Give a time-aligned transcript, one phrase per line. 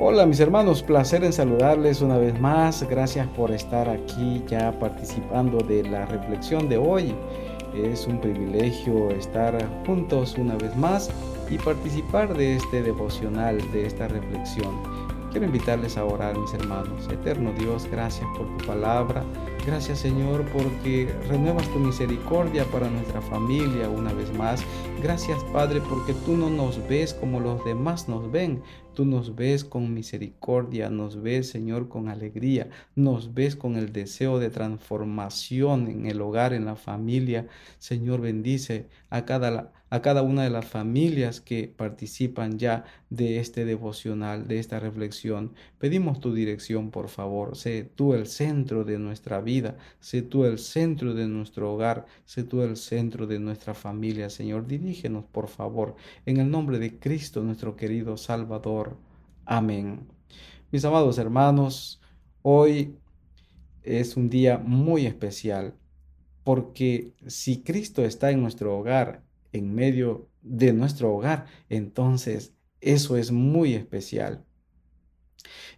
[0.00, 2.88] Hola mis hermanos, placer en saludarles una vez más.
[2.88, 7.12] Gracias por estar aquí ya participando de la reflexión de hoy.
[7.74, 11.10] Es un privilegio estar juntos una vez más
[11.50, 14.72] y participar de este devocional, de esta reflexión.
[15.32, 17.08] Quiero invitarles a orar, mis hermanos.
[17.10, 19.24] Eterno Dios, gracias por tu palabra.
[19.66, 24.62] Gracias, Señor, porque renuevas tu misericordia para nuestra familia una vez más.
[25.02, 28.62] Gracias, Padre, porque tú no nos ves como los demás nos ven.
[28.98, 34.40] Tú nos ves con misericordia, nos ves, Señor, con alegría, nos ves con el deseo
[34.40, 37.46] de transformación en el hogar, en la familia.
[37.78, 43.64] Señor, bendice a cada a cada una de las familias que participan ya de este
[43.64, 45.54] devocional, de esta reflexión.
[45.78, 47.56] Pedimos tu dirección, por favor.
[47.56, 52.42] Sé tú el centro de nuestra vida, sé tú el centro de nuestro hogar, sé
[52.44, 54.66] tú el centro de nuestra familia, Señor.
[54.66, 58.87] Dirígenos, por favor, en el nombre de Cristo, nuestro querido Salvador.
[59.50, 60.06] Amén.
[60.70, 62.02] Mis amados hermanos,
[62.42, 62.98] hoy
[63.82, 65.74] es un día muy especial
[66.44, 73.32] porque si Cristo está en nuestro hogar, en medio de nuestro hogar, entonces eso es
[73.32, 74.44] muy especial.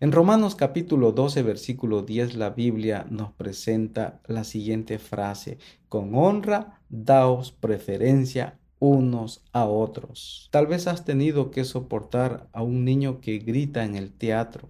[0.00, 6.82] En Romanos capítulo 12, versículo 10, la Biblia nos presenta la siguiente frase, con honra
[6.88, 10.48] daos preferencia unos a otros.
[10.50, 14.68] Tal vez has tenido que soportar a un niño que grita en el teatro,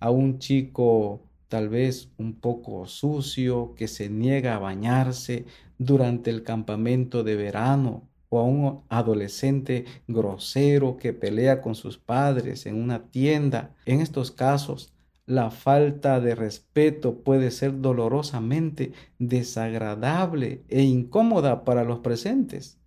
[0.00, 5.44] a un chico tal vez un poco sucio que se niega a bañarse
[5.78, 12.66] durante el campamento de verano o a un adolescente grosero que pelea con sus padres
[12.66, 13.74] en una tienda.
[13.84, 14.92] En estos casos,
[15.26, 22.78] la falta de respeto puede ser dolorosamente desagradable e incómoda para los presentes.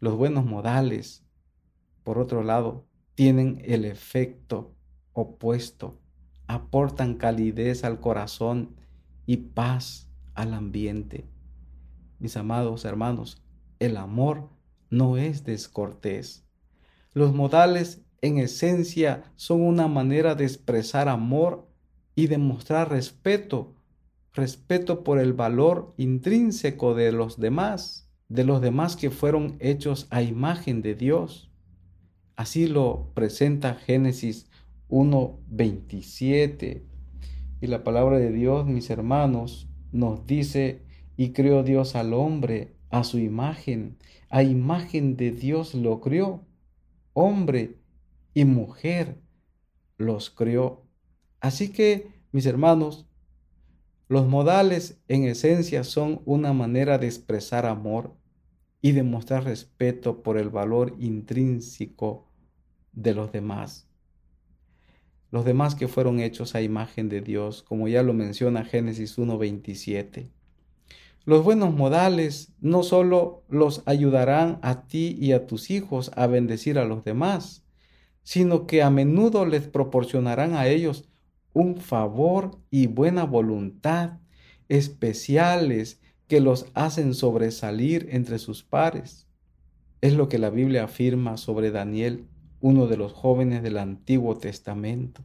[0.00, 1.24] Los buenos modales,
[2.04, 4.74] por otro lado, tienen el efecto
[5.12, 5.98] opuesto,
[6.46, 8.76] aportan calidez al corazón
[9.26, 11.26] y paz al ambiente.
[12.20, 13.42] Mis amados hermanos,
[13.80, 14.48] el amor
[14.88, 16.44] no es descortés.
[17.12, 21.68] Los modales en esencia son una manera de expresar amor
[22.14, 23.74] y demostrar respeto,
[24.32, 30.22] respeto por el valor intrínseco de los demás, de los demás que fueron hechos a
[30.22, 31.50] imagen de Dios.
[32.36, 34.48] Así lo presenta Génesis
[34.88, 36.82] 1.27.
[37.60, 40.82] Y la palabra de Dios, mis hermanos, nos dice,
[41.16, 43.96] y creó Dios al hombre a su imagen,
[44.30, 46.46] a imagen de Dios lo crió,
[47.12, 47.78] hombre
[48.34, 49.18] y mujer
[49.96, 50.84] los crió.
[51.40, 53.06] Así que, mis hermanos,
[54.06, 58.17] los modales en esencia son una manera de expresar amor
[58.80, 62.28] y demostrar respeto por el valor intrínseco
[62.92, 63.88] de los demás.
[65.30, 70.30] Los demás que fueron hechos a imagen de Dios, como ya lo menciona Génesis 1.27.
[71.24, 76.78] Los buenos modales no solo los ayudarán a ti y a tus hijos a bendecir
[76.78, 77.66] a los demás,
[78.22, 81.08] sino que a menudo les proporcionarán a ellos
[81.52, 84.18] un favor y buena voluntad
[84.68, 89.26] especiales que los hacen sobresalir entre sus pares.
[90.00, 92.26] Es lo que la Biblia afirma sobre Daniel,
[92.60, 95.24] uno de los jóvenes del Antiguo Testamento,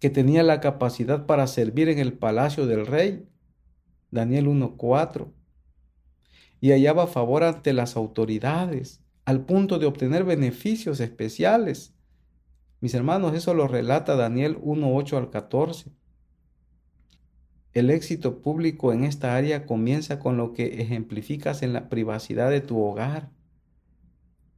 [0.00, 3.28] que tenía la capacidad para servir en el palacio del rey
[4.10, 5.32] Daniel 1.4.
[6.60, 11.94] Y hallaba favor ante las autoridades, al punto de obtener beneficios especiales.
[12.80, 15.92] Mis hermanos, eso lo relata Daniel 1.8 al 14.
[17.74, 22.60] El éxito público en esta área comienza con lo que ejemplificas en la privacidad de
[22.60, 23.30] tu hogar.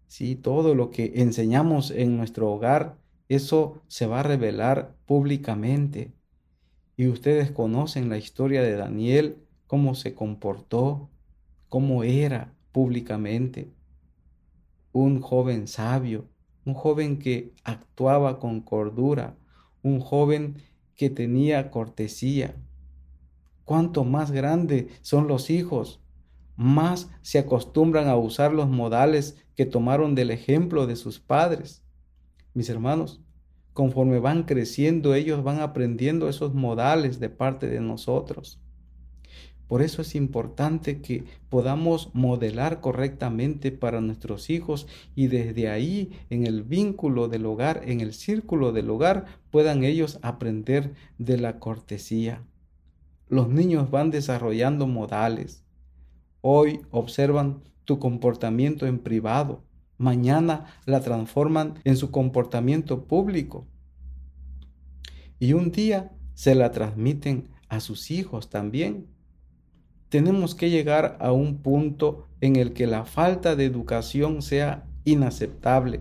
[0.09, 2.99] Sí, todo lo que enseñamos en nuestro hogar,
[3.29, 6.13] eso se va a revelar públicamente.
[6.97, 11.09] Y ustedes conocen la historia de Daniel cómo se comportó,
[11.69, 13.69] cómo era públicamente.
[14.93, 16.29] Un joven sabio,
[16.65, 19.37] un joven que actuaba con cordura,
[19.83, 20.57] un joven
[20.97, 22.55] que tenía cortesía.
[23.65, 26.01] Cuanto más grandes son los hijos,
[26.57, 31.83] más se acostumbran a usar los modales que tomaron del ejemplo de sus padres.
[32.53, 33.21] Mis hermanos,
[33.73, 38.61] conforme van creciendo, ellos van aprendiendo esos modales de parte de nosotros.
[39.67, 44.87] Por eso es importante que podamos modelar correctamente para nuestros hijos
[45.17, 50.19] y desde ahí en el vínculo del hogar, en el círculo del hogar, puedan ellos
[50.23, 52.43] aprender de la cortesía.
[53.29, 55.65] Los niños van desarrollando modales.
[56.41, 59.65] Hoy observan tu comportamiento en privado.
[59.97, 63.67] Mañana la transforman en su comportamiento público.
[65.41, 69.09] y un día se la transmiten a sus hijos también.
[70.09, 76.01] Tenemos que llegar a un punto en el que la falta de educación sea inaceptable,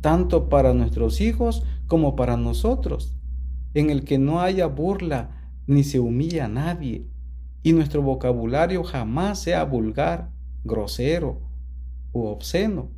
[0.00, 3.14] tanto para nuestros hijos como para nosotros,
[3.74, 7.06] en el que no haya burla ni se humilla a nadie,
[7.62, 10.30] y nuestro vocabulario jamás sea vulgar,
[10.64, 11.40] grosero
[12.12, 12.90] u obsceno.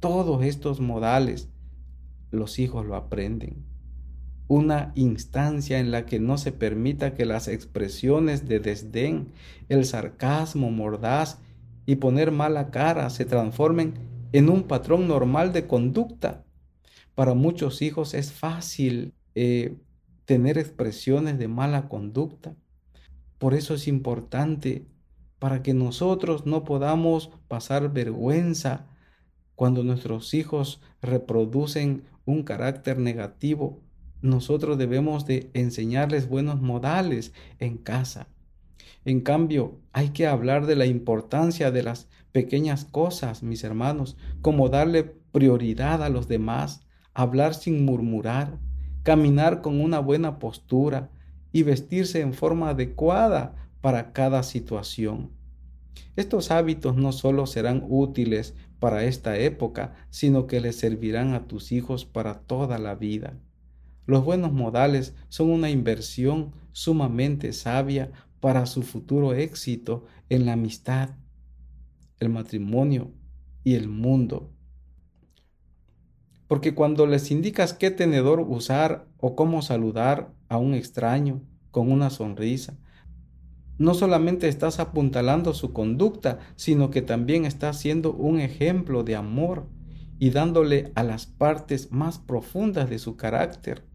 [0.00, 1.48] Todos estos modales
[2.32, 3.64] los hijos lo aprenden.
[4.48, 9.28] Una instancia en la que no se permita que las expresiones de desdén,
[9.68, 11.38] el sarcasmo mordaz
[11.86, 13.94] y poner mala cara se transformen
[14.32, 16.44] en un patrón normal de conducta.
[17.14, 19.76] Para muchos hijos es fácil eh,
[20.24, 22.54] tener expresiones de mala conducta.
[23.38, 24.86] Por eso es importante
[25.38, 28.86] para que nosotros no podamos pasar vergüenza
[29.54, 33.82] cuando nuestros hijos reproducen un carácter negativo.
[34.20, 38.28] Nosotros debemos de enseñarles buenos modales en casa.
[39.04, 44.68] En cambio, hay que hablar de la importancia de las pequeñas cosas, mis hermanos, como
[44.68, 48.58] darle prioridad a los demás, hablar sin murmurar,
[49.02, 51.10] caminar con una buena postura
[51.52, 55.30] y vestirse en forma adecuada para cada situación.
[56.16, 61.72] Estos hábitos no solo serán útiles para esta época, sino que les servirán a tus
[61.72, 63.38] hijos para toda la vida.
[64.06, 68.10] Los buenos modales son una inversión sumamente sabia
[68.40, 71.10] para su futuro éxito en la amistad,
[72.18, 73.12] el matrimonio
[73.62, 74.52] y el mundo.
[76.52, 81.40] Porque cuando les indicas qué tenedor usar o cómo saludar a un extraño
[81.70, 82.76] con una sonrisa,
[83.78, 89.66] no solamente estás apuntalando su conducta, sino que también estás siendo un ejemplo de amor
[90.18, 93.86] y dándole a las partes más profundas de su carácter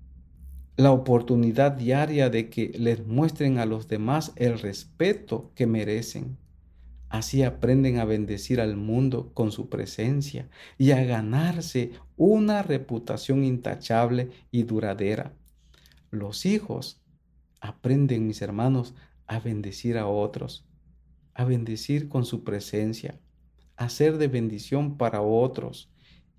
[0.78, 6.40] la oportunidad diaria de que les muestren a los demás el respeto que merecen.
[7.10, 14.32] Así aprenden a bendecir al mundo con su presencia y a ganarse una reputación intachable
[14.52, 15.34] y duradera.
[16.12, 17.02] Los hijos
[17.62, 18.94] aprenden, mis hermanos,
[19.26, 20.68] a bendecir a otros,
[21.34, 23.20] a bendecir con su presencia,
[23.76, 25.90] a ser de bendición para otros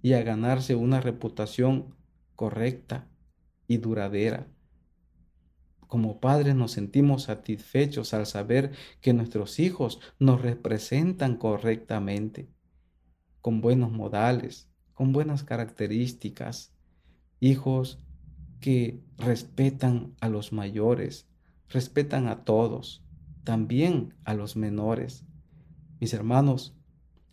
[0.02, 1.94] y a ganarse una reputación
[2.34, 3.08] correcta
[3.66, 4.48] y duradera.
[5.88, 12.50] Como padres nos sentimos satisfechos al saber que nuestros hijos nos representan correctamente,
[13.40, 16.74] con buenos modales, con buenas características,
[17.40, 18.04] hijos
[18.60, 21.26] que respetan a los mayores,
[21.70, 23.02] respetan a todos,
[23.42, 25.24] también a los menores.
[26.00, 26.76] Mis hermanos,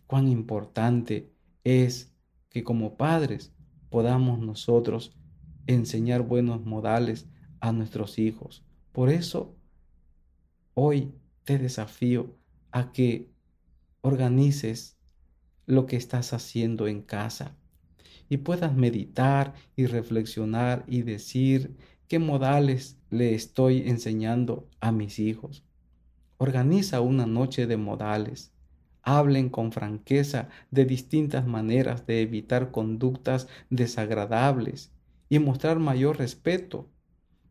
[0.06, 1.30] cuán importante
[1.62, 2.14] es
[2.48, 3.52] que como padres
[3.90, 5.14] podamos nosotros
[5.66, 7.28] enseñar buenos modales
[7.60, 8.64] a nuestros hijos.
[8.92, 9.54] Por eso,
[10.74, 11.12] hoy
[11.44, 12.34] te desafío
[12.72, 13.30] a que
[14.00, 14.96] organices
[15.66, 17.56] lo que estás haciendo en casa
[18.28, 21.76] y puedas meditar y reflexionar y decir
[22.08, 25.64] qué modales le estoy enseñando a mis hijos.
[26.38, 28.52] Organiza una noche de modales.
[29.02, 34.92] Hablen con franqueza de distintas maneras de evitar conductas desagradables
[35.28, 36.90] y mostrar mayor respeto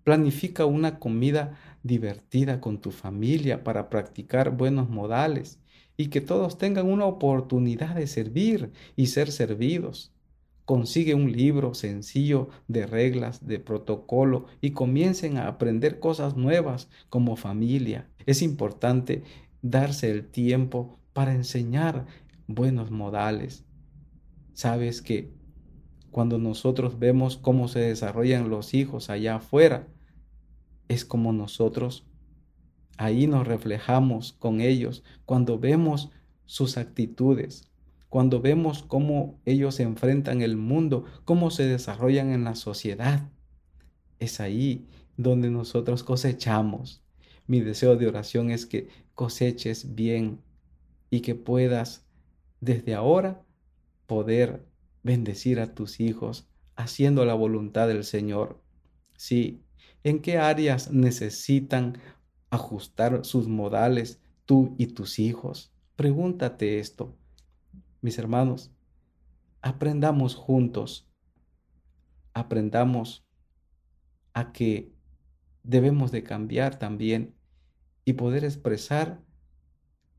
[0.06, 5.60] Planifica una comida divertida con tu familia para practicar buenos modales
[5.98, 10.14] y que todos tengan una oportunidad de servir y ser servidos.
[10.64, 17.36] Consigue un libro sencillo de reglas, de protocolo y comiencen a aprender cosas nuevas como
[17.36, 18.08] familia.
[18.28, 19.24] Es importante
[19.64, 22.06] darse el tiempo para enseñar
[22.46, 23.66] buenos modales.
[24.54, 25.34] Sabes que
[26.12, 29.88] cuando nosotros vemos cómo se desarrollan los hijos allá afuera,
[30.88, 32.06] es como nosotros.
[32.98, 36.12] Ahí nos reflejamos con ellos cuando vemos
[36.46, 37.70] sus actitudes,
[38.10, 43.30] cuando vemos cómo ellos enfrentan el mundo, cómo se desarrollan en la sociedad.
[44.20, 44.88] Es ahí
[45.18, 47.04] donde nosotros cosechamos.
[47.48, 50.40] Mi deseo de oración es que coseches bien
[51.10, 52.06] y que puedas
[52.62, 53.44] desde ahora
[54.08, 54.66] poder
[55.04, 58.62] bendecir a tus hijos haciendo la voluntad del Señor.
[59.16, 59.65] Sí,
[60.06, 61.98] ¿En qué áreas necesitan
[62.52, 65.74] ajustar sus modales tú y tus hijos?
[65.96, 67.18] Pregúntate esto.
[68.02, 68.72] Mis hermanos,
[69.64, 71.10] aprendamos juntos,
[72.36, 73.26] aprendamos
[74.36, 74.94] a que
[75.64, 77.34] debemos de cambiar también
[78.06, 79.24] y poder expresar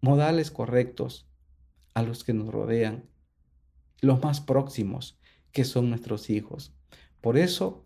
[0.01, 1.31] modales correctos
[1.95, 3.09] a los que nos rodean,
[4.01, 5.17] los más próximos,
[5.53, 6.75] que son nuestros hijos.
[7.21, 7.86] Por eso,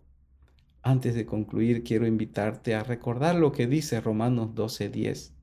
[0.83, 5.33] Antes de concluir, quiero invitarte a recordar lo que dice Romanos 12:10.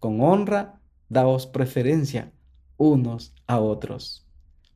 [0.00, 2.32] Con honra, daos preferencia
[2.76, 4.26] unos a otros,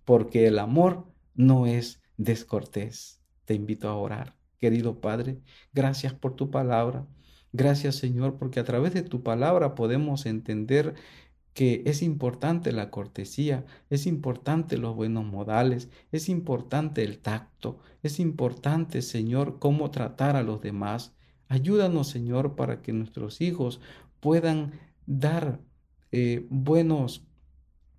[0.04, 3.20] porque el amor no es descortés.
[3.44, 4.36] Te invito a orar.
[4.58, 5.40] Querido Padre,
[5.72, 7.06] gracias por tu palabra.
[7.52, 10.94] Gracias Señor, porque a través de tu palabra podemos entender
[11.54, 18.20] que es importante la cortesía, es importante los buenos modales, es importante el tacto, es
[18.20, 21.14] importante, Señor, cómo tratar a los demás.
[21.48, 23.80] Ayúdanos, Señor, para que nuestros hijos
[24.20, 24.72] puedan
[25.06, 25.60] dar
[26.10, 27.26] eh, buenos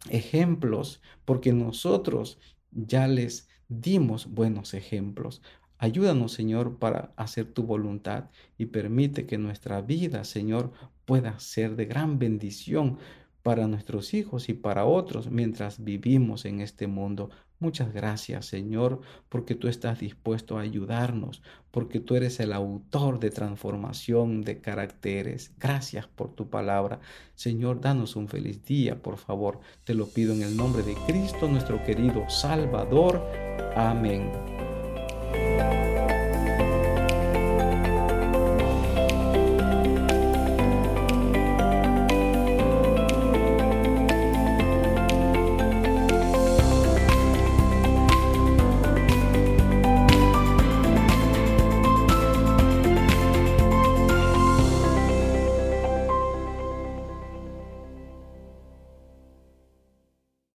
[0.10, 2.40] ejemplos, porque nosotros
[2.72, 5.42] ya les dimos buenos ejemplos.
[5.78, 10.72] Ayúdanos, Señor, para hacer tu voluntad y permite que nuestra vida, Señor,
[11.06, 12.98] pueda ser de gran bendición
[13.44, 17.30] para nuestros hijos y para otros mientras vivimos en este mundo.
[17.60, 23.30] Muchas gracias, Señor, porque tú estás dispuesto a ayudarnos, porque tú eres el autor de
[23.30, 25.54] transformación de caracteres.
[25.60, 27.00] Gracias por tu palabra.
[27.36, 29.60] Señor, danos un feliz día, por favor.
[29.86, 33.22] Te lo pido en el nombre de Cristo, nuestro querido Salvador.
[33.76, 34.63] Amén.